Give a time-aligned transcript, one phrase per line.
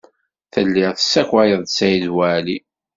[0.53, 2.57] Telliḍ tesskayeḍ-d Saɛid Waɛli.